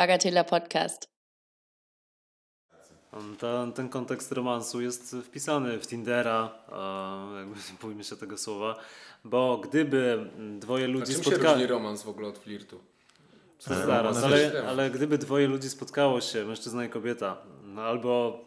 [0.00, 1.08] Bagatela Podcast.
[3.38, 6.52] Ten, ten kontekst romansu jest wpisany w Tindera,
[7.38, 8.78] jakby nie bójmy się tego słowa,
[9.24, 11.36] bo gdyby dwoje ludzi spotkało...
[11.36, 12.80] czym się różni romans w ogóle od flirtu?
[13.58, 18.44] Zaraz, ale, ale gdyby dwoje ludzi spotkało się, mężczyzna i kobieta, no albo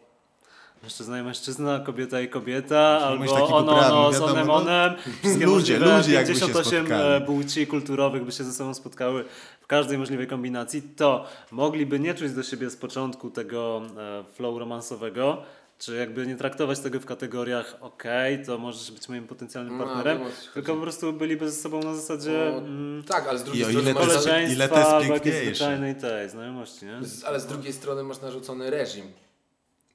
[0.84, 4.54] Mężczyzna i mężczyzna, kobieta i kobieta, albo ono, ono z onem, no.
[4.54, 4.94] onem.
[5.20, 9.24] Wszystkie ludzie, ludzie 58 e, płci kulturowych by się ze sobą spotkały
[9.60, 14.58] w każdej możliwej kombinacji, to mogliby nie czuć do siebie z początku tego e, flow
[14.58, 15.42] romansowego,
[15.78, 18.04] czy jakby nie traktować tego w kategoriach ok,
[18.46, 21.94] to możesz być moim potencjalnym no, partnerem, no, tylko po prostu byliby ze sobą na
[21.94, 25.34] zasadzie no, mm, tak, ale z drugiej strony ile koleżeństwa, ile to jest albo jakiejś
[25.34, 26.86] zwyczajnej tej znajomości.
[26.86, 27.00] Nie?
[27.26, 29.23] Ale z drugiej strony masz narzucony reżim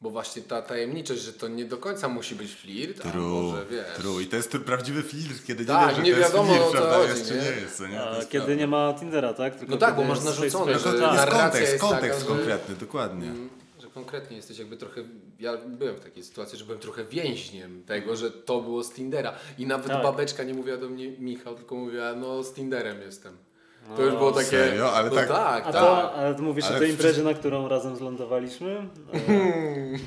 [0.01, 3.65] bo właśnie ta tajemniczość, że to nie do końca musi być flirt, true, a może
[3.65, 3.95] wiesz...
[3.95, 4.21] True.
[4.21, 6.85] I to jest prawdziwy flirt, kiedy tak, nie wiesz, nie że wiadomo, to jest flirt,
[6.85, 7.13] prawda?
[7.13, 7.79] Jeszcze nie, nie jest.
[7.79, 8.01] Nie?
[8.01, 9.55] A, kiedy nie ma Tindera, tak?
[9.55, 11.13] Tylko no tak, bo masz narzucone, że tak.
[11.13, 13.27] jest kontekst, jest kontekst taka, konkretny, że, dokładnie.
[13.27, 15.03] Mm, że konkretnie jesteś jakby trochę...
[15.39, 19.33] Ja byłem w takiej sytuacji, że byłem trochę więźniem tego, że to było z Tindera.
[19.57, 20.03] I nawet tak.
[20.03, 23.37] babeczka nie mówiła do mnie Michał, tylko mówiła, no z Tinderem jestem.
[23.95, 24.49] To już było takie.
[24.49, 24.93] Serio?
[24.93, 25.27] Ale no tak.
[25.27, 25.81] tak, a tak.
[25.81, 28.87] To, ale to mówisz ale o tej imprezie, na którą razem zlądowaliśmy?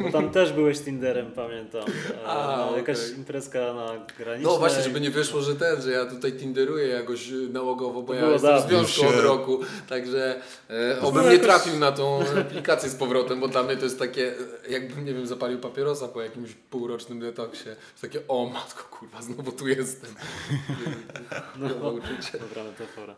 [0.00, 1.82] Bo tam też byłeś Tinderem, pamiętam.
[2.26, 3.10] A, no, jakaś okay.
[3.10, 3.88] imprezka na
[4.18, 4.50] granicy.
[4.50, 8.28] No właśnie, żeby nie wyszło, że ten, że ja tutaj Tinderuję jakoś nałogowo, bo ja
[8.28, 9.60] jestem w związku od roku.
[9.88, 13.98] Także e, obym nie trafił na tą aplikację z powrotem, bo dla mnie to jest
[13.98, 14.34] takie,
[14.68, 17.68] jakbym, nie wiem, zapalił papierosa po jakimś półrocznym detoksie.
[17.68, 20.10] Jest takie, o matko, kurwa, znowu tu jestem.
[21.56, 23.14] No, dobra metafora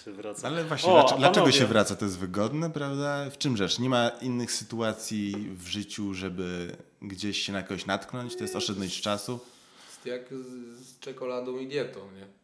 [0.00, 0.48] się wraca.
[0.48, 1.96] Ale właśnie, o, dlaczego, dlaczego się wraca?
[1.96, 3.30] To jest wygodne, prawda?
[3.30, 3.78] W czym rzecz?
[3.78, 8.36] Nie ma innych sytuacji w życiu, żeby gdzieś się na kogoś natknąć?
[8.36, 9.40] To jest oszczędność czasu?
[9.88, 12.38] Jest jak z, z czekoladą i dietą, nie?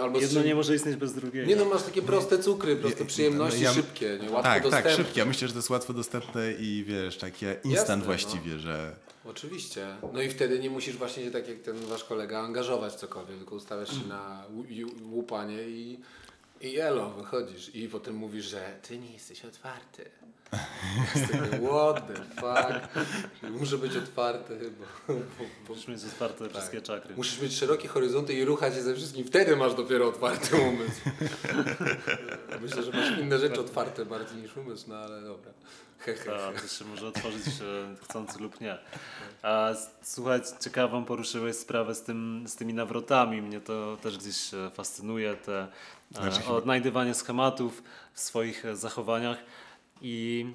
[0.00, 1.48] Albo Jedno nie może istnieć bez drugiego.
[1.48, 4.30] Nie no, masz takie proste cukry, proste przyjemności, ja, szybkie, nie?
[4.30, 4.90] łatwo tak, dostępne.
[4.90, 5.20] Tak, szybkie.
[5.20, 8.04] Ja myślę, że to jest łatwo dostępne i wiesz, takie instant Jasne, no.
[8.04, 8.58] właściwie, no.
[8.58, 8.96] że...
[9.24, 9.86] Oczywiście.
[10.12, 13.36] No i wtedy nie musisz właśnie się tak jak ten wasz kolega angażować w cokolwiek,
[13.36, 14.44] tylko ustawiasz się na
[15.10, 15.98] łupanie i
[16.60, 20.10] i elo, wychodzisz i potem mówisz, że ty nie jesteś otwarty.
[21.70, 22.88] What the fuck?
[23.42, 25.14] Muszę być otwarty, bo...
[25.68, 26.52] Musisz mieć otwarte tak.
[26.52, 27.16] wszystkie czakry.
[27.16, 29.26] Musisz mieć szerokie horyzonty i ruchać się ze wszystkim.
[29.26, 31.00] Wtedy masz dopiero otwarty umysł.
[32.62, 35.52] Myślę, że masz inne rzeczy otwarte bardziej niż umysł, no ale dobra.
[36.06, 37.44] Tak, to się może otworzyć
[38.02, 38.78] chcący lub nie.
[39.42, 39.70] A
[40.02, 43.42] słuchaj, ciekawą poruszyłeś sprawę z, tym, z tymi nawrotami.
[43.42, 45.68] Mnie to też gdzieś e, fascynuje, te
[46.10, 47.82] znaczy, odnajdywanie schematów
[48.12, 49.38] w swoich zachowaniach.
[50.02, 50.46] I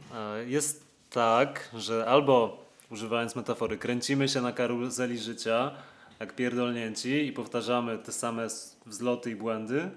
[0.46, 5.72] jest tak, że albo używając metafory, kręcimy się na karuzeli życia,
[6.20, 8.48] jak pierdolnięci i powtarzamy te same
[8.86, 9.92] wzloty i błędy,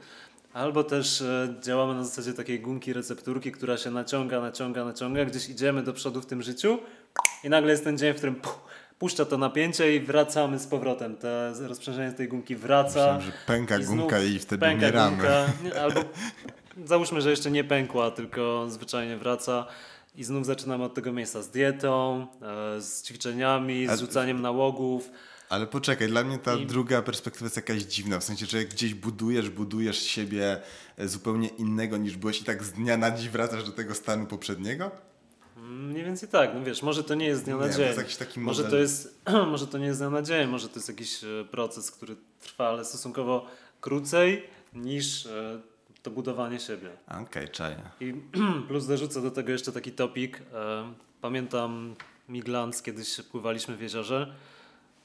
[0.56, 5.48] Albo też e, działamy na zasadzie takiej gumki recepturki, która się naciąga, naciąga, naciąga, gdzieś
[5.48, 6.78] idziemy do przodu w tym życiu
[7.44, 8.60] i nagle jest ten dzień, w którym puh,
[8.98, 11.16] puszcza to napięcie i wracamy z powrotem.
[11.16, 11.28] To
[11.68, 12.88] rozprzężenie tej gumki wraca.
[12.88, 15.16] Myślałem, że pęka i gumka i wtedy pęka umieramy.
[15.16, 15.46] Gumka,
[15.82, 16.00] albo
[16.84, 19.66] załóżmy, że jeszcze nie pękła, tylko zwyczajnie wraca.
[20.16, 22.26] I znów zaczynamy od tego miejsca z dietą,
[22.76, 25.10] e, z ćwiczeniami, z rzucaniem nałogów.
[25.48, 26.66] Ale poczekaj, dla mnie ta I...
[26.66, 30.60] druga perspektywa jest jakaś dziwna, w sensie, że jak gdzieś budujesz, budujesz siebie
[30.96, 34.26] e, zupełnie innego niż byłeś i tak z dnia na dzień wracasz do tego stanu
[34.26, 34.90] poprzedniego?
[35.68, 37.76] Mniej więcej tak, no wiesz, może to nie jest z dnia na dzień.
[37.76, 39.22] To jest jakiś taki może, to jest,
[39.52, 42.16] może to nie jest z dnia na dzień, może to jest jakiś e, proces, który
[42.40, 43.46] trwa, ale stosunkowo
[43.80, 44.42] krócej
[44.74, 45.60] niż e,
[46.02, 46.90] to budowanie siebie.
[47.06, 47.76] Okej, okay, czaję.
[48.00, 48.14] I
[48.68, 50.42] plus dorzucę do tego jeszcze taki topik.
[51.20, 51.94] Pamiętam
[52.28, 54.34] Miglans, kiedyś pływaliśmy w jeziorze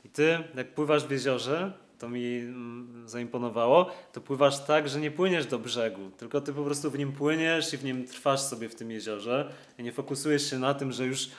[0.06, 5.12] i ty, jak pływasz w jeziorze, to mi mm, zaimponowało, to pływasz tak, że nie
[5.12, 8.70] płyniesz do brzegu, tylko ty po prostu w nim płyniesz i w nim trwasz sobie
[8.70, 11.30] w tym jeziorze i nie fokusujesz się na tym, że już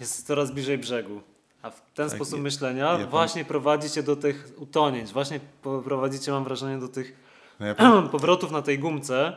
[0.00, 1.20] jest coraz bliżej brzegu.
[1.62, 5.40] A w ten tak, sposób myślenia właśnie prowadzi cię do tych utonięć, właśnie
[5.84, 7.12] prowadzi cię, mam wrażenie, do tych
[7.60, 7.74] no ja
[8.12, 9.36] powrotów na tej gumce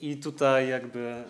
[0.00, 0.98] i tutaj jakby...
[0.98, 1.24] E,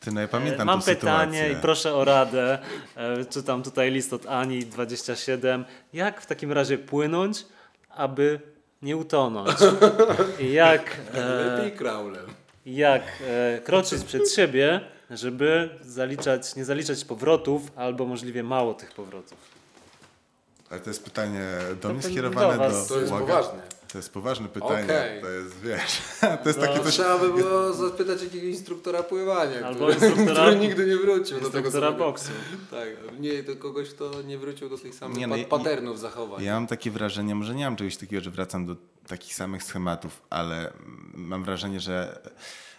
[0.00, 1.58] ty, no ja pamiętam Mam pytanie sytuację.
[1.58, 2.58] i proszę o radę.
[2.96, 5.64] E, czytam tutaj list od Ani 27.
[5.92, 7.44] Jak w takim razie płynąć,
[7.94, 8.40] aby
[8.82, 9.56] nie utonąć?
[10.52, 11.70] Jak, e,
[12.66, 14.80] jak e, kroczyć przed siebie,
[15.10, 19.38] żeby zaliczać, nie zaliczać powrotów, albo możliwie mało tych powrotów.
[20.70, 21.48] Ale to jest pytanie
[21.82, 22.86] do mnie skierowane do, do...
[22.88, 23.62] To jest poważne.
[23.92, 24.84] To jest poważne pytanie.
[24.84, 25.20] Okay.
[25.20, 26.02] To jest, wiesz,
[26.42, 26.94] to jest no, takie coś...
[26.94, 31.50] Trzeba by było zapytać jakiegoś instruktora pływania, Albo który, instruktora, który nigdy nie wrócił do
[31.50, 31.92] tego samego.
[31.92, 32.32] boksu.
[32.70, 32.88] Tak,
[33.20, 36.44] nie, to kogoś, kto nie wrócił do tych samych nie, no, patternów zachowań.
[36.44, 40.22] Ja mam takie wrażenie, może nie mam czegoś takiego, że wracam do takich samych schematów,
[40.30, 40.72] ale
[41.14, 42.20] mam wrażenie, że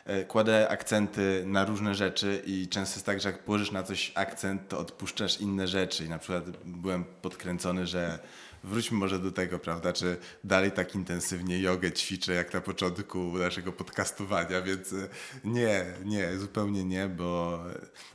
[0.05, 4.11] e, kładę akcenty na różne rzeczy i często jest tak, że jak położysz na coś
[4.15, 6.05] akcent, to odpuszczasz inne rzeczy.
[6.05, 8.19] I na przykład byłem podkręcony, że
[8.63, 13.71] wróćmy może do tego, prawda, czy dalej tak intensywnie jogę ćwiczę jak na początku naszego
[13.71, 15.07] podcastowania, więc e,
[15.43, 17.59] nie, nie, zupełnie nie, bo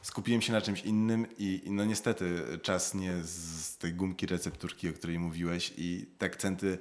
[0.03, 4.93] skupiłem się na czymś innym i, no niestety czas nie z tej gumki recepturki, o
[4.93, 6.79] której mówiłeś i te akcenty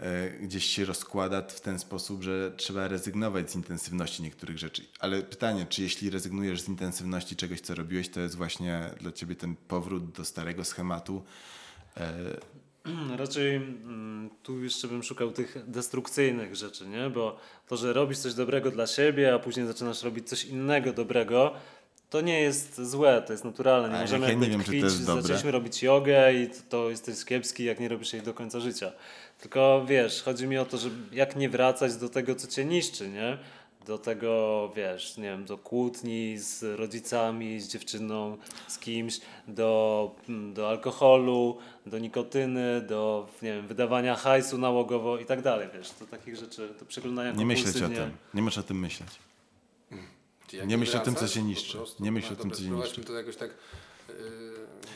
[0.00, 4.86] e, gdzieś się rozkłada w ten sposób, że trzeba rezygnować z intensywności niektórych rzeczy.
[4.98, 9.34] Ale pytanie, czy jeśli rezygnujesz z intensywności czegoś, co robiłeś, to jest właśnie dla ciebie
[9.34, 11.24] ten powrót do starego schematu,
[11.96, 12.57] e,
[13.16, 17.10] Raczej mm, tu jeszcze bym szukał tych destrukcyjnych rzeczy, nie?
[17.10, 17.36] Bo
[17.68, 21.54] to, że robisz coś dobrego dla siebie, a później zaczynasz robić coś innego dobrego,
[22.10, 23.88] to nie jest złe, to jest naturalne.
[23.88, 25.22] Nie A możemy ja nie wiem, czy to jest dobre.
[25.22, 28.92] zaczęliśmy robić jogę i to, to jesteś kiepski, jak nie robisz jej do końca życia.
[29.40, 33.08] Tylko wiesz, chodzi mi o to, że jak nie wracać do tego, co cię niszczy,
[33.08, 33.38] nie?
[33.88, 38.36] Do tego, wiesz, nie wiem, do kłótni z rodzicami, z dziewczyną,
[38.68, 45.24] z kimś, do, mm, do alkoholu, do nikotyny, do, nie wiem, wydawania hajsu nałogowo i
[45.24, 48.10] tak dalej, wiesz, do takich rzeczy, do przeglądania nie myśleć o tym.
[48.34, 49.08] Nie możesz o tym myśleć.
[50.66, 51.78] Nie myśl o tym, co się niszczy.
[52.00, 53.04] Nie myśl o tym, co się niszczy.
[53.04, 53.50] to jakoś tak
[54.08, 54.14] yy,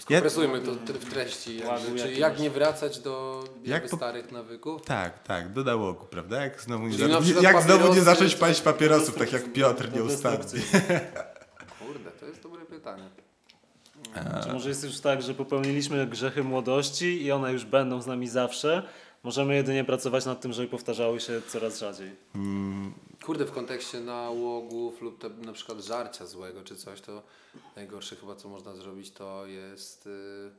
[0.00, 1.58] skompresujmy to w treści.
[1.58, 1.98] jakby.
[1.98, 4.82] Czyli jak nie wracać do Jak po- starych nawyków?
[4.82, 6.42] Tak, tak, do nałogu, prawda?
[6.42, 7.40] Jak znowu nie, za...
[7.40, 10.38] jak znowu nie zacząć palić papierosów, tak jak Piotr nieustannie.
[11.86, 13.08] Kurde, to jest dobre pytanie.
[14.42, 18.28] Czy może jest już tak, że popełniliśmy grzechy młodości i one już będą z nami
[18.28, 18.82] zawsze?
[19.22, 22.10] Możemy jedynie pracować nad tym, żeby powtarzały się coraz rzadziej.
[23.24, 27.22] Kurde, w kontekście nałogów lub te, na przykład żarcia złego czy coś, to
[27.76, 30.50] najgorsze chyba co można zrobić to jest y,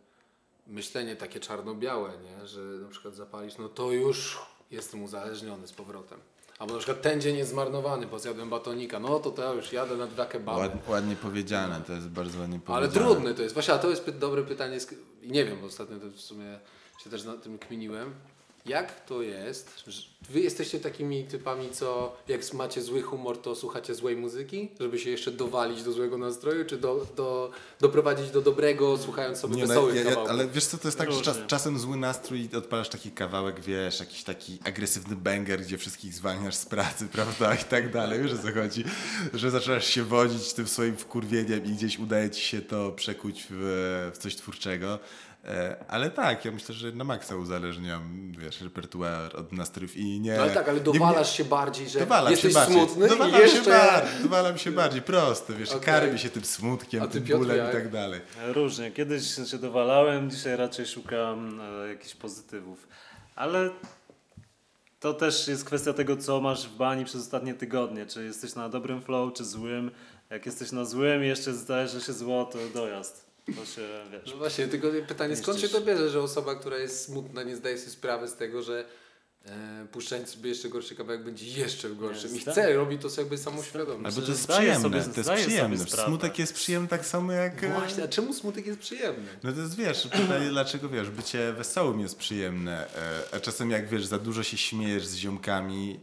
[0.68, 2.48] myślenie takie czarno-białe, nie?
[2.48, 4.40] że na przykład zapalisz, no to już
[4.72, 6.20] jestem uzależniony z powrotem.
[6.60, 9.74] Albo na przykład ten dzień jest zmarnowany, bo zjadłem batonika, no to to ja już
[9.74, 10.60] jadę na dwa kebaby.
[10.60, 13.06] Ład, ładnie powiedziane, to jest bardzo ładnie Ale powiedziane.
[13.06, 13.54] trudne to jest.
[13.54, 14.78] Właśnie, a to jest dobre pytanie.
[15.24, 16.60] nie wiem, bo ostatnio to w sumie
[17.04, 18.14] się też nad tym kminiłem.
[18.66, 19.84] Jak to jest,
[20.30, 25.10] wy jesteście takimi typami, co jak macie zły humor, to słuchacie złej muzyki, żeby się
[25.10, 29.68] jeszcze dowalić do złego nastroju, czy do, do, doprowadzić do dobrego, słuchając sobie Nie, no,
[29.68, 30.32] wesołych ja, ja, kawałków?
[30.32, 31.48] ale wiesz co, to jest tak, że czas, Różnie.
[31.48, 36.56] czasem zły nastrój i odpalasz taki kawałek, wiesz, jakiś taki agresywny banger, gdzie wszystkich zwalniasz
[36.56, 38.84] z pracy, prawda, i tak dalej, wiesz o co chodzi,
[39.34, 44.12] że zaczynasz się wodzić tym swoim wkurwieniem i gdzieś udaje ci się to przekuć w,
[44.14, 45.00] w coś twórczego.
[45.46, 50.36] E, Ale tak, ja myślę, że na maksa uzależniam, wiesz, repertuar od nastrojów i nie...
[50.38, 52.76] No ale tak, ale nie- dowalasz się bardziej, że Dowalam jesteś się bardziej.
[52.78, 53.64] smutny dowalam i jeszcze...
[53.64, 55.82] się bardziej, dowalam się bardziej, prosto, wiesz, Okej.
[55.82, 57.70] karmi się tym smutkiem, tym Piotr, bólem jak?
[57.70, 58.22] i tak dalej.
[58.48, 58.92] Różnie.
[58.92, 62.88] Kiedyś się dowalałem, dzisiaj raczej szukam e, jakichś pozytywów.
[63.36, 63.70] Ale
[65.00, 68.06] to też jest kwestia tego, co masz w bani przez ostatnie tygodnie.
[68.06, 69.92] Czy jesteś na dobrym flow, czy złym.
[70.30, 73.33] Jak jesteś na złym i jeszcze zdaje, że się zło, to dojazd.
[73.46, 73.82] To się,
[74.12, 74.22] wiesz...
[74.32, 77.78] No właśnie, tylko pytanie, skąd się to bierze, że osoba, która jest smutna, nie zdaje
[77.78, 78.86] sobie sprawy z tego, że
[79.46, 82.28] e, puszczając sobie jeszcze gorszy kawałek będzie jeszcze gorszy.
[82.28, 84.06] I chce, robi to jakby samoświadomie.
[84.06, 85.78] Albo to jest zdaję przyjemne, sobie- to jest sobie przyjemne.
[85.78, 87.64] Smutek jest przyjemny tak samo jak...
[87.64, 89.28] e, Właśnie, a czemu smutek jest przyjemny?
[89.44, 93.90] No to jest, wiesz, pytanie dlaczego, wiesz, bycie wesołym jest przyjemne, e, a czasem jak,
[93.90, 96.00] wiesz, za dużo się śmiejesz z ziomkami,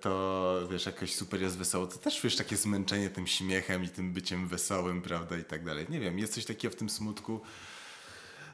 [0.00, 4.12] to, wiesz, jakoś super jest wesoło, to też, wiesz, takie zmęczenie tym śmiechem i tym
[4.12, 5.86] byciem wesołym, prawda, i tak dalej.
[5.88, 7.40] Nie wiem, jest coś takiego w tym smutku,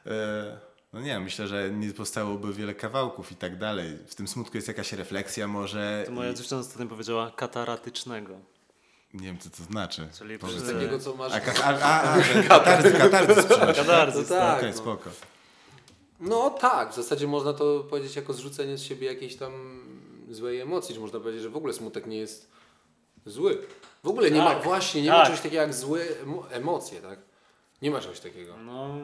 [0.05, 0.59] e,
[0.93, 3.97] no nie wiem, myślę, że nie powstałoby wiele kawałków i tak dalej.
[4.07, 8.33] W tym smutku jest jakaś refleksja może, To moja i, dziewczyna ostatnio powiedziała kataratycznego.
[9.13, 10.07] nie wiem, co to znaczy.
[10.17, 10.65] Czyli Powiedz.
[10.73, 11.33] Takiego, co masz...
[11.33, 12.17] A, ka- a, a, a,
[12.49, 12.59] No
[14.29, 14.57] tak.
[14.57, 14.77] Okej, no.
[14.77, 15.09] spoko.
[16.19, 19.51] No tak, w zasadzie można to powiedzieć jako zrzucenie z siebie jakiejś tam
[20.31, 22.51] złej emocji, czy można powiedzieć, że w ogóle smutek nie jest
[23.25, 23.67] zły.
[24.03, 25.25] W ogóle nie ma, Tak, właśnie, nie ma tak.
[25.25, 27.19] czegoś takiego jak złe emo- emocje, tak?
[27.81, 28.57] Nie ma czegoś takiego.
[28.57, 28.95] No,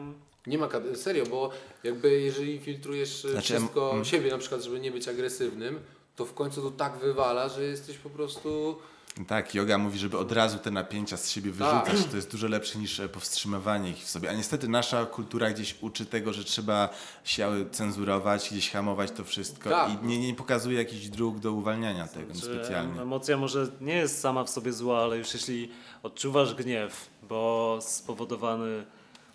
[0.46, 1.50] Nie ma, serio, bo
[1.84, 4.04] jakby jeżeli filtrujesz e, Znaczy, wszystko mm.
[4.04, 5.80] siebie na przykład, żeby nie być agresywnym,
[6.16, 8.78] to w końcu to tak wywala, że jesteś po prostu...
[9.26, 11.84] Tak, yoga mówi, żeby od razu te napięcia z siebie Tak.
[11.84, 12.10] wyrzucać.
[12.10, 14.30] To jest dużo lepsze niż e, powstrzymywanie ich w sobie.
[14.30, 16.88] A niestety nasza kultura gdzieś uczy tego, że trzeba
[17.24, 19.90] się cenzurować, gdzieś hamować to wszystko Tak.
[20.02, 23.00] i nie, nie pokazuje jakichś dróg do uwalniania tego Że specjalnie.
[23.02, 25.70] Emocja może nie jest sama w sobie zła, ale już jeśli
[26.02, 28.84] odczuwasz gniew, bo spowodowany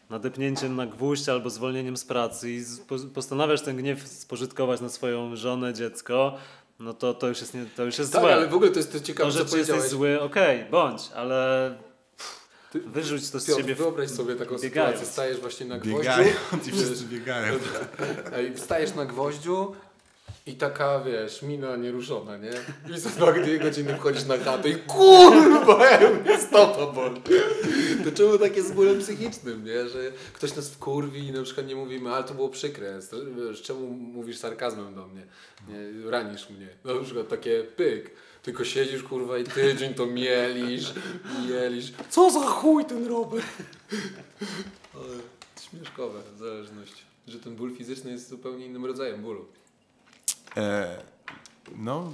[0.10, 2.64] nadepnięciem na gwóźdź albo zwolnieniem z pracy i
[3.14, 6.38] postanawiasz ten gniew spożytkować na swoją żonę, dziecko,
[6.84, 8.34] no to to już jest, nie, to już jest Tak, złe.
[8.36, 11.02] ale w ogóle to jest to ciekawe, to, co że czy jesteś zły, okej, bądź,
[11.16, 11.74] ale
[12.72, 13.76] Ty- wyrzuć to z Piotr, siebie.
[13.76, 14.70] wyobraź sobie taką biegając.
[14.96, 16.34] sytuację, stajesz właśnie na gwoździu, Biegają
[16.68, 17.54] i wszyscy biegają.
[18.36, 19.76] Ej, wstajesz na gwoździu
[20.46, 22.52] I taka, wiesz, mina nieruszona, nie?
[22.96, 27.22] I za dwa godziny wchodzisz na chatę i kurwa, ja mnie stopa boli.
[28.06, 29.90] To czemu takie z bólem psychicznym, nie?
[29.90, 33.00] Że ktoś nas wkurwi i na przykład nie mówimy, ale to było przykre.
[33.38, 35.22] Wiesz, czemu mówisz sarkazmem do mnie?
[35.68, 36.68] Nie, ranisz mnie.
[36.86, 38.12] Na przykład takie pyk.
[38.44, 40.94] Tylko siedzisz kurwa i tydzień to mielisz,
[41.50, 41.94] mielisz.
[42.10, 43.46] Co za chuj ten Robert?
[44.94, 45.14] Ale
[45.70, 46.94] śmieszkowe, zależność.
[47.28, 49.46] Że ten ból fizyczny jest zupełnie innym rodzajem bólu.
[50.58, 50.98] E,
[51.76, 52.14] no,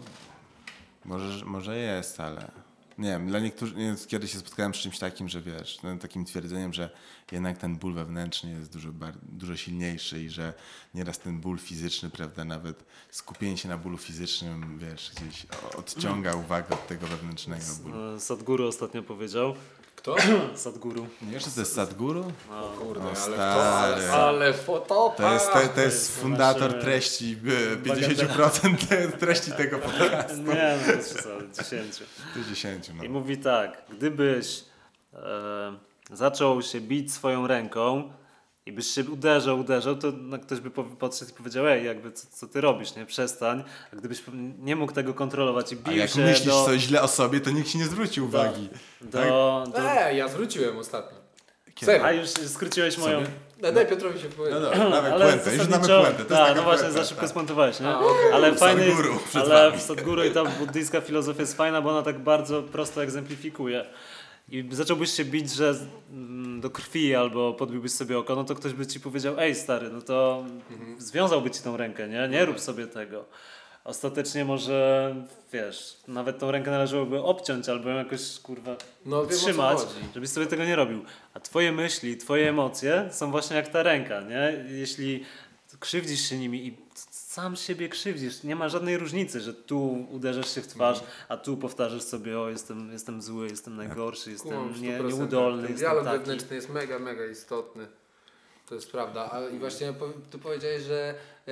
[1.05, 2.51] może, może jest, ale
[2.99, 6.25] nie wiem, dla niektórych, nie, kiedyś się spotkałem z czymś takim, że wiesz, no, takim
[6.25, 6.89] twierdzeniem, że
[7.31, 8.89] jednak ten ból wewnętrzny jest dużo,
[9.21, 10.53] dużo silniejszy i że
[10.93, 15.45] nieraz ten ból fizyczny, prawda, nawet skupienie się na bólu fizycznym, wiesz, gdzieś
[15.77, 18.19] odciąga uwagę od tego wewnętrznego bólu.
[18.19, 19.55] Sadhguru ostatnio powiedział.
[19.99, 20.15] Kto?
[20.55, 21.07] Sadhguru.
[21.21, 22.31] Nie wiesz, że to jest Sadhguru?
[22.51, 23.37] O kurde, O, ale, stary.
[23.37, 27.37] to, ale, ale foto, To jest, to, to jest jest fundator treści,
[27.73, 30.35] e, 50% te- treści tego podcastu.
[30.53, 31.97] Nie, no to przesady, 10.
[32.33, 33.03] To 10, no.
[33.03, 34.63] I mówi tak, gdybyś
[35.13, 35.73] e,
[36.13, 38.13] zaczął się bić swoją ręką
[38.69, 42.11] i byś się uderzał, uderzał, to no, ktoś by po- podszedł i powiedział, ej, jakby
[42.11, 43.63] co, co ty robisz, nie, przestań.
[43.93, 44.23] A gdybyś
[44.59, 47.39] nie mógł tego kontrolować i A bił jak się myślisz do, coś źle o sobie,
[47.39, 48.69] to nikt ci nie zwróci uwagi.
[49.01, 49.19] do,
[49.73, 49.81] do...
[49.81, 51.19] E, ja zwróciłem ostatnio.
[51.85, 52.05] Serio.
[52.05, 53.23] A już skróciłeś moją...
[53.61, 54.59] Daj, daj Piotrowi się powiedzieć.
[54.61, 56.11] No dobra, mamy Ale puentę, już mamy puentę.
[56.13, 57.29] To jest Tak, no właśnie, puenta, za szybko tak.
[57.29, 57.87] spontowałeś, nie?
[57.87, 58.31] A, okej.
[58.33, 58.91] Ale fajny
[59.29, 63.03] przed ale w Sadhguru i ta buddyjska filozofia jest fajna, bo ona tak bardzo prosto
[63.03, 63.85] egzemplifikuje.
[64.51, 65.75] I zacząłbyś się bić, że
[66.11, 69.89] mm, do krwi albo podbiłbyś sobie oko, no to ktoś by ci powiedział, ej stary,
[69.89, 71.01] no to Mhm.
[71.01, 72.27] związałby ci tą rękę, nie?
[72.31, 73.25] Nie rób sobie tego.
[73.83, 75.15] Ostatecznie może,
[75.53, 78.75] wiesz, nawet tą rękę należałoby obciąć albo ją jakoś, kurwa,
[79.05, 79.77] No, trzymać,
[80.15, 81.03] żebyś sobie tego nie robił.
[81.33, 84.65] A twoje myśli, twoje emocje są właśnie jak ta ręka, nie?
[84.77, 85.23] Jeśli
[85.79, 86.77] krzywdzisz się nimi i
[87.29, 91.17] sam siebie krzywdzisz, nie ma żadnej różnicy, że tu uderzasz się w twarz, Mhm.
[91.29, 95.19] a tu powtarzasz sobie, o jestem, jestem zły, jestem najgorszy, Kumam jestem nie, 100%.
[95.19, 96.17] nieudolny, Ten dialog taki.
[96.17, 97.87] wewnętrzny jest mega, mega istotny.
[98.65, 99.29] To jest prawda.
[99.31, 99.93] A, I właśnie
[100.31, 101.15] tu powiedziałeś, że
[101.47, 101.51] e,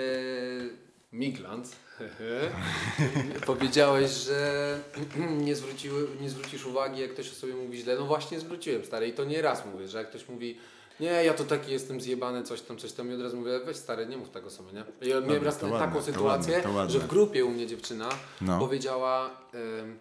[1.14, 1.76] Miglant
[3.46, 4.80] powiedziałeś, że
[5.46, 7.96] nie, zwróciły, nie zwrócisz uwagi, jak ktoś o sobie mówi źle.
[7.96, 9.08] No właśnie zwróciłem, stary.
[9.08, 10.58] I to nie raz mówię, że jak ktoś mówi
[11.00, 13.78] nie, ja to taki jestem zjebany, coś tam, coś tam i od razu mówię, weź
[13.78, 14.84] stary, nie mów tak o sobie, nie?
[15.08, 16.92] I ja miałem raz taką ładne, to sytuację, ładne, to ładne.
[16.94, 18.10] że w grupie u mnie dziewczyna
[18.42, 18.60] No.
[18.60, 20.00] powiedziała em,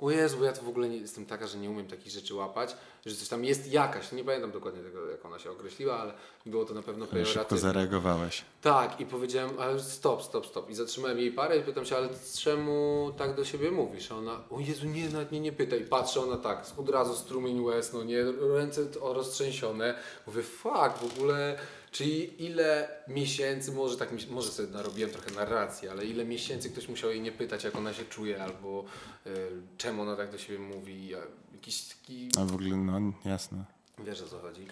[0.00, 2.76] o Jezu, ja to w ogóle nie jestem taka, że nie umiem takich rzeczy łapać,
[3.06, 6.12] że coś tam jest jakaś, nie pamiętam dokładnie tego, jak ona się określiła, ale
[6.46, 7.58] było to na pewno Ale Szybko pejoratywne.
[7.72, 8.44] zareagowałeś.
[8.62, 10.70] Tak, i powiedziałem, ale stop, stop, stop.
[10.70, 14.12] I zatrzymałem jej parę i pytam się, ale czemu tak do siebie mówisz?
[14.12, 15.80] A ona, o Jezu, nie, nawet mnie nie pytaj.
[15.80, 19.94] Patrzę, ona tak, od razu strumień łez, no nie, ręce roztrzęsione.
[20.26, 21.58] Mówię, fuck, w ogóle,
[21.90, 27.10] czyli ile miesięcy, może tak, może sobie narobiłem trochę narracji, ale ile miesięcy ktoś musiał
[27.10, 28.84] jej nie pytać, jak ona się czuje, albo
[29.26, 29.30] y,
[29.78, 31.14] czemu ona tak do siebie mówi.
[31.14, 31.18] a
[31.54, 33.64] Jakiś taki, A w ogóle, no jasne.
[33.98, 34.66] wiesz o co chodzi.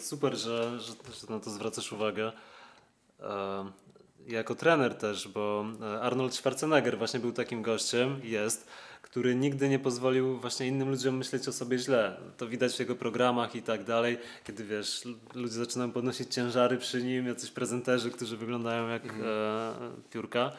[0.00, 2.32] Super, że, że, że na to zwracasz uwagę.
[3.20, 3.70] E,
[4.28, 8.66] jako trener też, bo e, Arnold Schwarzenegger właśnie był takim gościem, jest,
[9.12, 12.16] który nigdy nie pozwolił właśnie innym ludziom myśleć o sobie źle.
[12.36, 15.02] To widać w jego programach i tak dalej, kiedy wiesz,
[15.34, 19.10] ludzie zaczynają podnosić ciężary przy nim, jacyś prezenterzy, którzy wyglądają jak e,
[20.10, 20.52] piórka.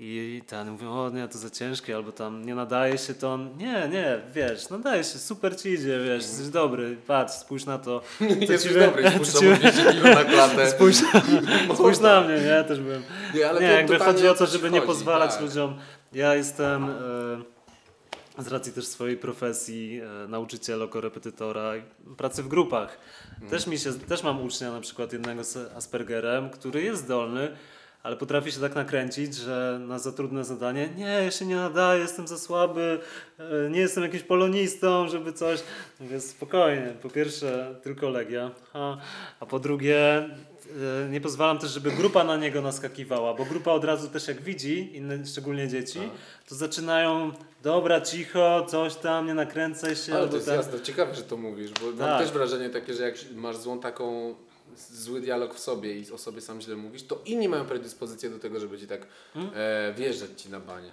[0.00, 3.32] I ten mówią, o nie, to za ciężkie, albo tam nie nadaje się to.
[3.32, 7.78] On, nie, nie, wiesz, nadaje się, super ci idzie, wiesz, jesteś dobry, patrz, spójrz na
[7.78, 8.00] to.
[8.18, 10.70] Co Jesteś ci- dobry, spuszczam ci- o 200 kilo na klatę.
[10.74, 10.96] Spójrz,
[11.74, 12.64] spójrz na mnie, nie?
[12.64, 13.02] Też byłem.
[13.34, 15.40] Nie, ale nie, to jakby chodzi o to, żeby nie pozwalać tak.
[15.42, 15.78] ludziom.
[16.12, 17.53] Ja jestem e,
[18.38, 21.82] z racji też swojej profesji e, nauczyciela, korepetytora, i
[22.16, 22.98] pracy w grupach.
[23.32, 23.50] Mhm.
[23.50, 27.56] Też, mi się, też mam ucznia na przykład jednego z Aspergerem, który jest zdolny,
[28.02, 32.00] ale potrafi się tak nakręcić, że na za trudne zadanie, nie, ja się nie nadaję,
[32.00, 32.98] jestem za słaby,
[33.38, 35.62] e, nie jestem jakimś polonistą, żeby coś.
[36.00, 38.96] Mówię, spokojnie, po pierwsze tylko Legia, a,
[39.40, 40.28] a po drugie
[41.10, 44.96] nie pozwalam też, żeby grupa na niego naskakiwała, bo grupa od razu też jak widzi,
[44.96, 46.08] inne, szczególnie dzieci, Tak.
[46.48, 50.14] to zaczynają, dobra, cicho, coś tam, nie nakręcaj się.
[50.14, 50.56] Ale to jest tak.
[50.56, 52.22] jasne, ciekawe, że to mówisz, bo mam Tak.
[52.22, 54.34] też wrażenie takie, że jak masz złą taką
[54.76, 58.38] zły dialog w sobie i o sobie sam źle mówisz, to inni mają predyspozycję do
[58.38, 59.52] tego, żeby ci tak Hmm?
[59.54, 60.90] e, wjeżdżać ci na banie.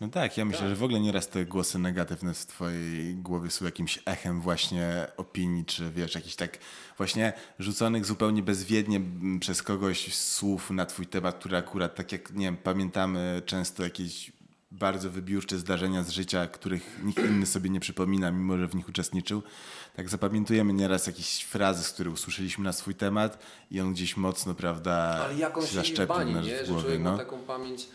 [0.00, 3.64] No tak, ja myślę, że w ogóle nieraz te głosy negatywne w twojej głowie są
[3.64, 6.58] jakimś echem właśnie opinii, czy wiesz, jakichś tak
[6.96, 12.32] właśnie rzuconych zupełnie bezwiednie m, przez kogoś słów na twój temat, które akurat tak jak,
[12.32, 14.32] nie wiem, pamiętamy często jakieś
[14.72, 18.88] bardzo wybiórcze zdarzenia z życia, których nikt inny sobie nie przypomina, mimo że w nich
[18.88, 19.42] uczestniczył.
[19.96, 23.38] Tak zapamiętujemy nieraz jakieś frazy, które usłyszeliśmy na swój temat
[23.70, 24.92] i on gdzieś mocno, prawda,
[25.24, 26.42] Ale jak on się zaszczepił bani, nie?
[26.42, 26.82] Że głowie.
[26.82, 27.12] człowiek No.
[27.12, 27.86] ma taką pamięć,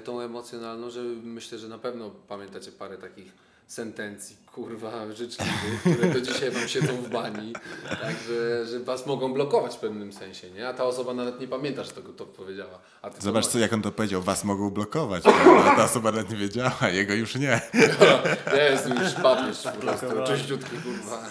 [0.00, 3.32] tą emocjonalną, że myślę, że na pewno pamiętacie parę takich
[3.66, 7.52] sentencji, kurwa, życzliwych, które do dzisiaj wam siedzą w bani,
[7.90, 10.68] tak, że, że was mogą blokować w pewnym sensie, nie?
[10.68, 12.78] A ta osoba nawet nie pamięta, że tego to powiedziała.
[13.02, 14.22] A ty Zobacz, co, jak on to powiedział.
[14.22, 15.22] Was mogą blokować.
[15.22, 15.76] prawda?
[15.76, 17.60] Ta osoba nawet nie wiedziała, jego już nie.
[18.56, 21.24] Ja jestem już papież po prostu, czyściutki, kurwa.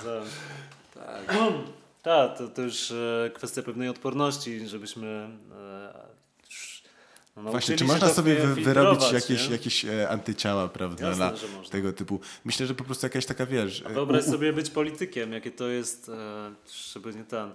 [0.93, 1.35] Tak.
[2.01, 6.10] Tak, to, to już e, kwestia pewnej odporności, żebyśmy e,
[7.37, 9.51] no, Właśnie, czy można sobie wyrobić jakieś, nie?
[9.51, 12.19] jakieś e, antyciała, prawda, Jasne, na tego typu.
[12.45, 13.83] Myślę, że po prostu jakaś taka, wiesz...
[13.85, 16.51] A e, Wyobraź u- u- sobie być politykiem, jakie to jest, e,
[16.93, 17.53] żeby nie ten.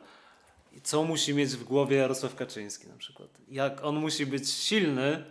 [0.73, 3.29] I co musi mieć w głowie Jarosław Kaczyński na przykład?
[3.51, 5.25] Jak on musi być silny,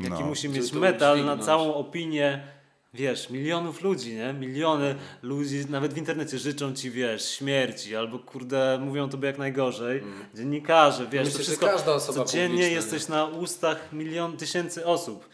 [0.00, 0.20] jaki No.
[0.26, 2.46] musi mieć to medal na całą opinię,
[2.94, 4.32] wiesz, milionów ludzi, nie?
[4.32, 10.02] Miliony ludzi, nawet w internecie życzą ci, wiesz, śmierci, albo kurde, mówią tobie jak najgorzej.
[10.34, 11.24] Dziennikarze, wiesz, Mm.
[11.24, 15.28] Myślę, to że wszystko, każda osoba codziennie jesteś na ustach milion, tysięcy osób.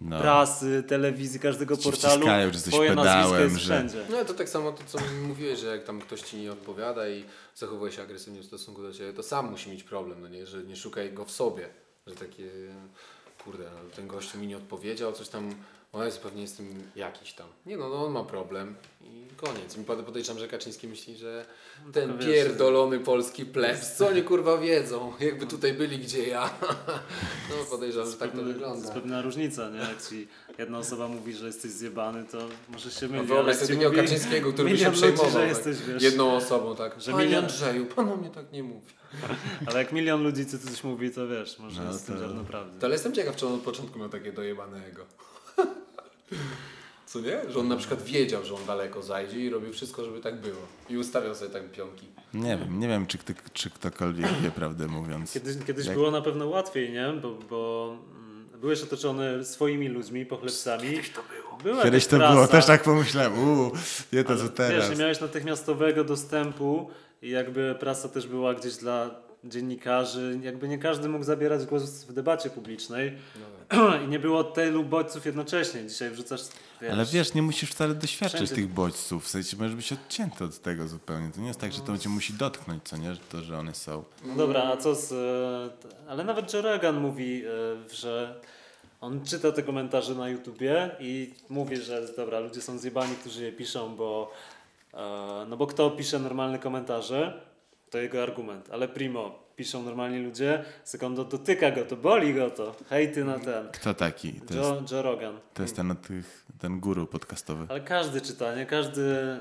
[0.00, 0.20] No.
[0.20, 2.14] Prasy, telewizji, każdego Ci portalu.
[2.14, 3.98] wciskają, że Twoje nazwisko pedałem, jest że- wszędzie.
[4.10, 7.24] No to tak samo to, co mówiłeś, że jak tam ktoś ci nie odpowiada i
[7.54, 10.46] zachowuje się agresywnie w stosunku do ciebie, to sam musi mieć problem, no nie?
[10.46, 11.68] Że nie szukaj go w sobie.
[12.06, 12.50] Że takie,
[13.44, 15.54] kurde, no, ten gościu mi nie odpowiedział, coś tam,
[15.92, 17.46] o Jezu, pewnie jestem jakiś tam.
[17.66, 19.76] Nie no, no on ma problem i koniec.
[19.78, 21.46] I pod- podejrzewam, że Kaczyński myśli, że
[21.92, 26.50] ten tylko wiesz, pierdolony polski plebs, co oni kurwa wiedzą, jakby tutaj byli gdzie ja.
[27.50, 28.90] No podejrzewam, że tak to To jest wygląda.
[28.90, 29.78] pewna różnica, nie?
[29.78, 33.28] Jak ci jedna osoba mówi, że jesteś zjebany, to możesz się No mylić.
[33.28, 36.02] wyobraź ale sobie mówi Kaczyńskiego, który by się milion ludzi, przejmował że tak, jesteś, wiesz,
[36.02, 37.00] jedną osobą, tak.
[37.00, 38.92] że Panie milion- Andrzeju, pan o mnie tak nie mówi.
[39.66, 42.44] Ale jak milion ludzi co coś mówi, to wiesz, może No jest tym to- ziarno
[42.44, 42.78] prawdy.
[42.80, 45.06] To ale jestem ciekaw, czy on od początku miał takie dojebane ego.
[47.06, 47.50] Co nie?
[47.50, 50.60] Że on na przykład wiedział, że on daleko zajdzie i robił wszystko, żeby tak było.
[50.90, 52.06] I ustawiał sobie tak pionki.
[52.34, 55.32] Nie wiem, nie wiem, czy, kto, czy ktokolwiek wie prawdę mówiąc.
[55.32, 57.12] Kiedyś, kiedyś Jak- było na pewno łatwiej, nie?
[57.22, 60.90] Bo, bo mm, byłeś otoczony swoimi ludźmi, pochlebcami.
[60.90, 61.58] Kiedyś to było.
[61.62, 63.72] Była Kiedyś to było, też tak pomyślałem, uuu,
[64.12, 64.84] nie to ale co teraz.
[64.84, 66.90] Wiesz, nie miałeś natychmiastowego dostępu
[67.22, 69.10] i jakby prasa też była gdzieś dla
[69.44, 70.38] dziennikarzy.
[70.42, 73.12] Jakby nie każdy mógł zabierać głos w debacie publicznej.
[74.04, 75.86] I nie było tylu bodźców jednocześnie.
[75.86, 76.40] Dzisiaj wrzucasz,
[76.82, 80.44] wiesz, Ale wiesz, nie musisz wcale doświadczyć wszędzie- tych bodźców, w sensie możesz być odcięty
[80.44, 81.30] od tego zupełnie.
[81.34, 84.04] To nie jest tak, że to cię musi dotknąć, co nie, to, że one są.
[84.24, 85.12] No dobra, a co z...
[85.12, 88.40] e, Ale nawet Joe Rogan mówi, e, że
[89.00, 93.52] on czyta te komentarze na YouTubie i mówi, że dobra, ludzie są zjebani, którzy je
[93.52, 94.32] piszą, bo
[94.94, 97.40] e, no bo kto pisze normalne komentarze,
[97.92, 98.68] to jego argument.
[98.72, 102.74] Ale primo, piszą normalni ludzie, sekondo dotyka go, to boli go to.
[102.88, 103.68] Hejty na ten.
[103.72, 104.32] Kto taki?
[104.32, 105.40] To jest, Joe, Joe Rogan.
[105.54, 107.66] to jest ten, od tych, ten guru podcastowy.
[107.68, 108.66] Ale każdy czyta, nie?
[108.66, 109.40] Każdy, e,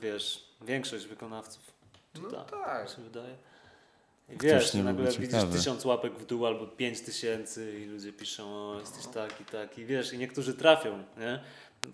[0.00, 1.62] wiesz, większość wykonawców
[2.14, 2.28] czyta.
[2.32, 2.84] No tak.
[2.90, 3.34] Mi się wydaje.
[4.28, 5.58] I Któż wiesz, nie nagle widzisz ciekawy.
[5.58, 10.12] tysiąc łapek w dół albo pięć tysięcy i ludzie piszą, o, jesteś taki, taki, wiesz,
[10.12, 11.40] i niektórzy trafią, nie?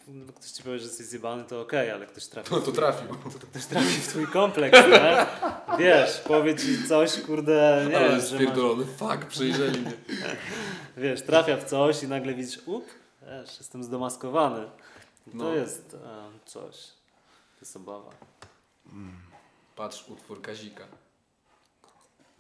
[0.09, 3.09] No, Ktoś ci powie, że jesteś zjebany, to okej, ale ktoś trafi, No to trafił.
[3.51, 5.27] ktoś trafi w twój kompleks, nie?
[5.79, 9.93] Wiesz, powie ci coś, kurde, nie Ale wiem, że masz, spierdolony, fuck, przejrzeli mnie.
[10.97, 12.87] wiesz, trafia w coś i nagle widzisz, up,
[13.23, 14.65] wiesz, jestem zdemaskowany.
[15.27, 15.55] I to No.
[15.55, 15.99] jest e,
[16.45, 16.77] coś,
[17.55, 18.11] to jest obawa.
[19.77, 20.85] Patrz utwór Kazika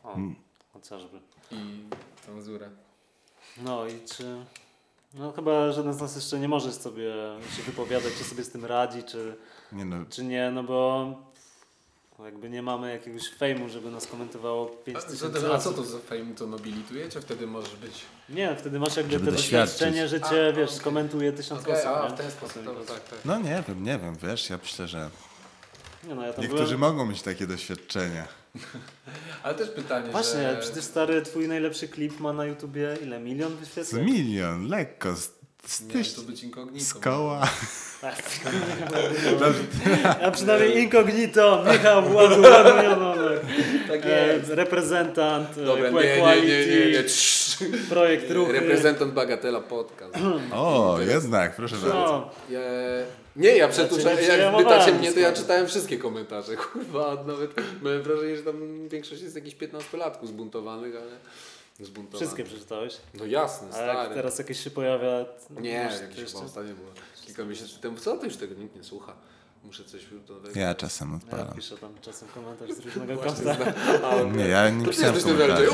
[0.04, 0.34] O, Mm.
[0.72, 1.20] chociażby.
[1.50, 1.84] i
[2.26, 2.70] cenzurę.
[3.56, 4.44] No i czy.
[5.14, 7.12] No chyba żaden z nas jeszcze nie może sobie
[7.56, 9.36] się wypowiadać, czy sobie z tym radzi, czy,
[9.72, 11.06] Nie no, czy nie, no bo
[12.24, 15.72] jakby nie mamy jakiegoś fejmu, żeby nas komentowało 5 A, co, tysięcy to, a co
[15.72, 17.08] to za fame to nobilituje?
[17.08, 17.92] Czy wtedy możesz być...
[18.28, 19.72] Nie, wtedy masz jakby Żeby te doświadczyć.
[19.78, 20.78] doświadczenie, że cię, A, wiesz, okej.
[20.80, 22.14] skomentuje tysiąc Okej, osób, a nie?
[22.16, 23.18] w ten sposób, dobra, tak, tak.
[23.24, 25.10] no nie wiem, nie wiem, wiesz, ja myślę, że
[26.04, 26.80] Nie no, ja tam niektórzy byłem...
[26.96, 28.26] mogą mieć takie doświadczenia.
[29.42, 30.56] Ale też pytanie, Właśnie, że...
[30.60, 33.20] przecież stary, twój najlepszy klip ma na YouTubie ile?
[33.20, 34.04] Milion wyświetleń?
[34.04, 35.30] milion, lekko, z,
[35.66, 36.84] z, Miałeś tyś, to być inkognito.
[36.84, 37.48] z koła.
[40.22, 43.40] A przynajmniej incognito, Michał Ładuładujononek.
[43.88, 44.50] Tak E, jest.
[44.50, 47.04] reprezentant e, Dobra, nie, nie, nie, nie, nie.
[47.88, 48.52] Projekt ruchy.
[48.52, 50.14] Reprezentant Bagatela Podcast.
[50.52, 51.94] O, jednak, proszę bardzo.
[51.94, 52.60] No, Ja...
[53.36, 56.56] Nie, ja Znaczy, nie jak pytacie mnie, to ja czytałem wszystkie komentarze.
[56.72, 57.50] Kurwa, nawet
[57.82, 61.10] miałem wrażenie, że tam większość jest jakichś 15-latków zbuntowanych, ale
[61.80, 62.16] zbuntowanych.
[62.16, 62.96] wszystkie przeczytałeś.
[63.14, 64.14] No jasne, A jak stary.
[64.14, 65.24] teraz jakieś się pojawia...
[65.60, 65.70] Nie,
[66.02, 66.88] jakieś jeszcze- ostatnio było
[67.26, 67.96] kilka miesięcy temu.
[67.96, 69.12] Co ty już tego nikt nie słucha?
[69.64, 70.60] Muszę coś nowego.
[70.60, 71.54] Ja czasem Ja odpalam.
[71.56, 73.54] piszę tam czasem komentarz z różnego Właśnie konta.
[73.72, 74.32] zna- A, okej.
[74.32, 75.66] Nie, ja nie To ty pisałem komentarzy.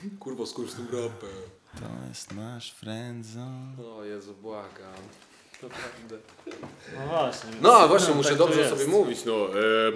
[0.00, 0.18] O chuj.
[0.18, 1.30] Kurwa, skórz z tym rapem.
[1.74, 3.84] To jest nasz friendzone.
[3.96, 5.02] O Jezu, błagam.
[5.62, 6.18] Naprawdę.
[6.94, 7.50] No właśnie.
[7.62, 9.24] No, a właśnie, tak muszę to dobrze sobie mówić.
[9.24, 9.92] No, e,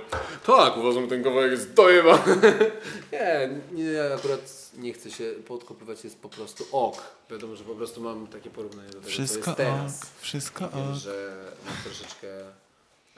[0.47, 2.25] tak, uważam, ten kawałek jest dojeba.
[3.13, 7.03] nie, nie, ja akurat nie chcę się podkopywać, jest po prostu ok.
[7.31, 10.03] Wiadomo, że po prostu mam takie porównanie do tego, Wszystko co jest teraz.
[10.03, 10.97] ok, wszystko Wiem, ok.
[10.97, 12.29] że mam troszeczkę...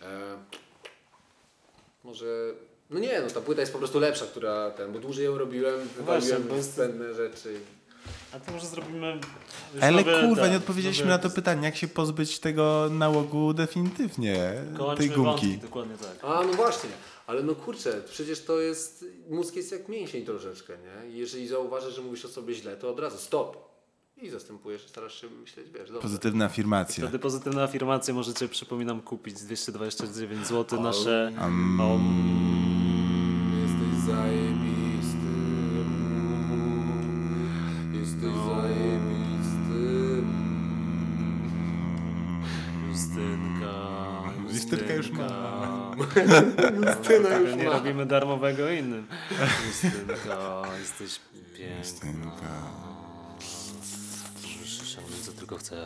[0.03, 0.37] E,
[2.05, 2.27] może...
[2.91, 5.89] No nie, no ta płyta jest po prostu lepsza, która ten, bo dłużej ją robiłem,
[5.97, 7.61] wywaliłem bo jest- zbędne rzeczy.
[8.33, 9.21] A to może zrobimy...
[9.81, 14.55] Ale nowy, kurwa, nie odpowiedzieliśmy nowy- na to pytanie, jak się pozbyć tego nałogu definitywnie,
[14.79, 15.25] Kończmy tej gumki.
[15.25, 16.19] Wątki, dokładnie tak.
[16.31, 16.91] A, no właśnie.
[17.27, 21.11] Ale no kurczę, przecież to jest, mózg jest jak mięsień troszeczkę, nie?
[21.11, 23.67] I jeżeli zauważysz, że mówisz o sobie źle, to od razu stop.
[24.23, 26.01] I zastępujesz, starasz się myśleć, wiesz, dobrze.
[26.03, 27.05] Pozytywna afirmacja.
[27.05, 31.33] Wtedy pozytywne afirmacje możecie, przypominam, kupić 229 zł nasze...
[31.43, 32.66] Um, Jesteś
[34.07, 35.37] zajebisty.
[37.93, 40.23] Jesteś zajebisty.
[42.89, 43.75] Justynka...
[44.53, 45.57] Justynka już ma.
[46.87, 47.71] Justyna już Nie ma.
[47.71, 49.07] robimy darmowego innym.
[49.67, 51.21] Justynka, jesteś
[51.57, 51.77] piękna.
[51.79, 52.53] Justynka.
[54.83, 55.79] Osiągnąć co tylko chcesz.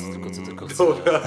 [0.00, 0.78] Co tylko, co tylko chcesz.
[0.78, 1.20] Dobra.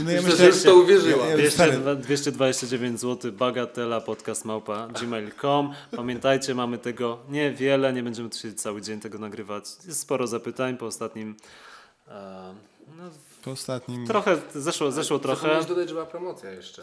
[0.00, 1.26] No ja Myślę, że już to uwierzyła.
[1.26, 5.72] Ja, ja, stary, 200, 229 zł, bagatela, podcast małpa, gmail.com.
[5.96, 9.64] Pamiętajcie, mamy tego niewiele, nie będziemy tu siedzieć cały dzień tego nagrywać.
[9.86, 11.36] Jest sporo zapytań po ostatnim.
[12.08, 12.54] E,
[12.98, 13.04] no,
[13.44, 14.06] po ostatnim...
[14.06, 15.36] trochę, zeszło, zeszło trochę.
[15.36, 16.82] Zapomniałeś dodać, że była promocja jeszcze.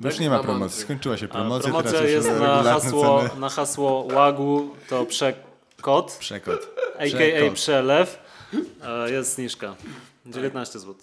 [0.00, 3.22] Bo już nie ma promocji, skończyła się A promocja, promocja teraz już jest na hasło,
[3.28, 3.40] ceny.
[3.40, 6.68] na hasło łagu, to przekod, Przekod.
[6.98, 7.50] a.k.a.
[7.54, 8.18] Przelew.
[8.82, 9.74] E, Jest zniżka.
[10.26, 10.94] 19 zł.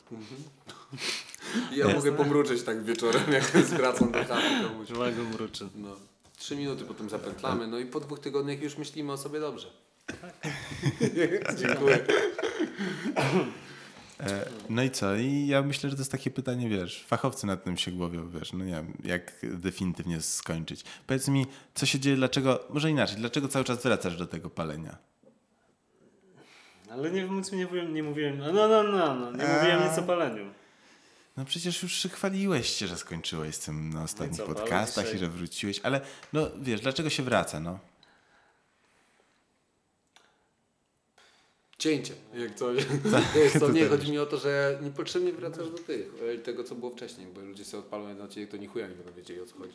[1.75, 4.91] Ja mogę pomruczeć tak wieczorem, jak zwracam do chaty komuś.
[4.91, 5.67] Łagu mruczy.
[5.75, 5.95] No.
[6.37, 9.67] Trzy minuty potem zapętlamy, no i po dwóch tygodniach już myślimy o sobie dobrze.
[11.59, 11.99] Dziękuję.
[14.19, 15.15] E, No i co?
[15.15, 18.53] I ja myślę, że to jest takie pytanie, wiesz, fachowcy nad tym się głowią, wiesz,
[18.53, 20.83] no nie wiem, jak definitywnie skończyć.
[21.07, 24.97] Powiedz mi, co się dzieje, dlaczego, może inaczej, dlaczego cały czas wracasz do tego palenia?
[26.91, 29.89] Ale nie, nic mi nie mówiłem, nie mówiłem, no no no, no, no nie mówiłem
[29.89, 30.45] nic o paleniu.
[31.37, 35.27] No przecież już chwaliłeś się, że skończyłeś z tym na ostatnich co, podcastach i że
[35.27, 36.01] wróciłeś, ale
[36.33, 37.79] no wiesz, dlaczego się wraca, no?
[41.77, 42.85] Cięcie, jak coś.
[43.35, 46.37] Wiesz, to to nie tak chodzi mi o to, że niepotrzebnie wracasz do tych, e,
[46.37, 49.13] tego co było wcześniej, bo ludzie sobie odpalą na ciebie, to ni chuja nie będą
[49.13, 49.73] wiedzieli o co chodzi.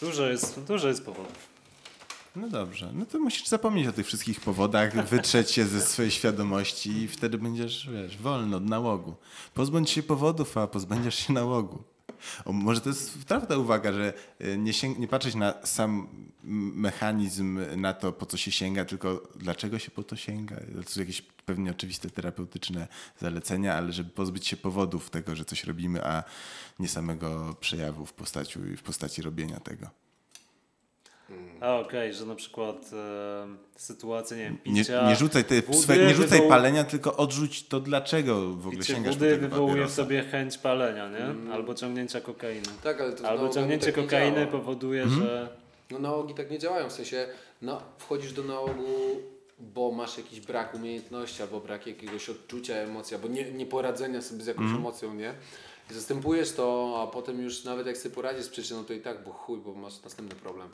[0.00, 1.57] Dużo jest, dużo jest powodów.
[2.36, 6.90] No dobrze, no to musisz zapomnieć o tych wszystkich powodach, wytrzeć się ze swojej świadomości
[6.90, 9.14] i wtedy będziesz, wiesz, wolny od nałogu.
[9.54, 11.82] Pozbądź się powodów, a pozbędziesz się nałogu.
[12.44, 16.08] O, może to jest trafna uwaga, że y, nie, sięg- nie patrzeć na sam
[16.74, 20.56] mechanizm, na to, po co się sięga, tylko dlaczego się po to sięga.
[20.84, 22.88] To są jakieś pewnie oczywiste terapeutyczne
[23.20, 26.22] zalecenia, ale żeby pozbyć się powodów tego, że coś robimy, a
[26.78, 29.90] nie samego przejawu w postaci, w postaci robienia tego.
[31.60, 35.78] A okej, że na przykład e, sytuacja, nie wiem, Nie, picia nie rzucaj, te, wody
[35.78, 39.66] swe, nie rzucaj wywołu- palenia, tylko odrzuć to, dlaczego w ogóle Picie sięgasz wody wywołuje
[39.72, 39.94] w papierosa.
[39.96, 41.52] sobie chęć palenia, nie?
[41.52, 42.66] Albo ciągnięcia kokainy.
[42.82, 45.20] Tak, ale to Albo ciągnięcie tak nie kokainy powoduje, Mhm.
[45.22, 45.48] że
[45.90, 47.26] No nałogi tak nie działają, w sensie
[47.62, 48.86] no, wchodzisz do nałogu,
[49.60, 54.46] bo masz jakiś brak umiejętności, albo brak jakiegoś odczucia emocji, albo nie, nieporadzenia sobie z
[54.46, 54.80] jakąś Mhm.
[54.80, 55.34] emocją, nie?
[55.90, 59.24] I zastępujesz to, a potem już nawet jak sobie poradzisz z przyczyną, to i tak,
[59.24, 60.68] bo chuj, bo masz następny problem.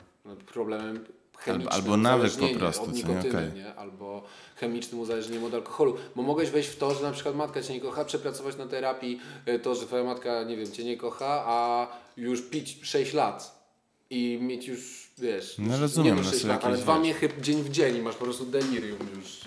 [0.53, 1.05] Problemem
[1.37, 3.53] chemicznym, albo nawyk po prostu, od nikotyny, Okej.
[3.55, 3.75] nie?
[3.75, 4.23] Albo
[4.55, 5.95] chemicznym uzależnieniem od alkoholu.
[6.15, 9.19] Bo mogłeś wejść w to, że na przykład matka cię nie kocha, przepracować na terapii
[9.45, 13.65] e, to, że twoja matka, nie wiem, cię nie kocha, a już pić 6 lat
[14.09, 17.29] i mieć już, wiesz, No rozumiem, nie no no 6 są lat, ale dwa miechy
[17.41, 19.39] dzień w dzień masz po prostu delirium już.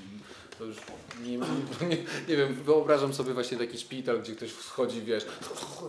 [0.58, 0.76] To już
[1.24, 1.38] nie,
[1.88, 1.96] nie,
[2.28, 5.26] nie wiem, wyobrażam sobie właśnie taki szpital, gdzie ktoś wchodzi, wiesz,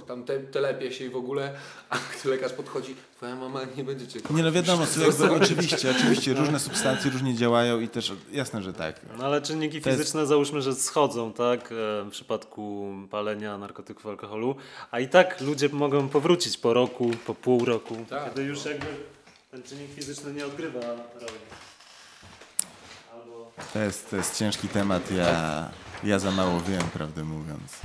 [0.07, 1.53] tam te, telepie się i w ogóle,
[1.89, 4.37] a lekarz podchodzi, twoja mama nie będzie cię kochać.
[4.37, 8.73] Nie no wiadomo, co jakby, oczywiście, oczywiście, różne substancje różnie działają i też jasne, że
[8.73, 9.01] tak.
[9.17, 11.71] No ale czynniki To jest- fizyczne załóżmy, że schodzą, tak?
[11.71, 14.55] e, W przypadku palenia narkotyków, alkoholu,
[14.91, 18.25] a i tak ludzie mogą powrócić po roku, po pół roku, Tak.
[18.25, 18.85] kiedy już jakby
[19.51, 21.68] ten czynnik fizyczny nie odgrywa roli.
[23.73, 25.69] To jest, to jest ciężki temat, ja,
[26.03, 27.79] ja za mało wiem, prawdę mówiąc.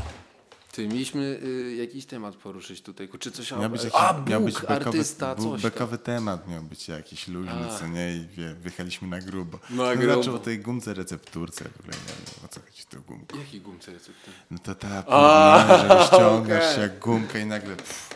[0.73, 4.41] Ty, mieliśmy y, jakiś temat poruszyć tutaj, czy coś Miał być jakiś, A, Bóg, miał
[4.41, 7.79] być bekowy, artysta, coś bekowy temat, miał być jakiś luźny, A.
[7.79, 9.59] co nie, i wie, wyjechaliśmy na grubo.
[9.71, 10.15] No, grubo.
[10.15, 13.39] Znaczy o tej gumce recepturce, w ogóle nie wiem, o co chodzi z tą gumką.
[13.39, 14.31] Jaki gumce recepty?
[14.51, 18.15] No to ta A, płyna, że ściągasz się jak gumkę i nagle pff,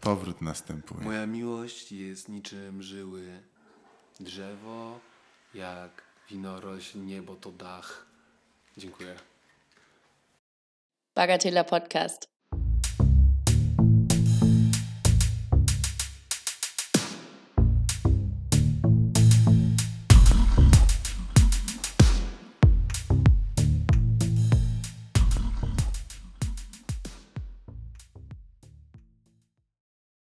[0.00, 1.04] Powrót następuje.
[1.04, 3.42] Moja miłość jest niczym żyły
[4.20, 5.00] drzewo,
[5.54, 8.06] jak winorośl, niebo to dach.
[8.76, 9.16] Dziękuję.
[11.14, 12.28] Bagatela Podcast.